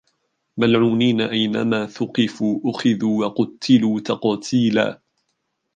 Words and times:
مَلْعُونِينَ 0.57 1.21
أَيْنَمَا 1.21 1.85
ثُقِفُوا 1.85 2.59
أُخِذُوا 2.71 3.25
وَقُتِّلُوا 3.25 3.99
تَقْتِيلًا 3.99 5.01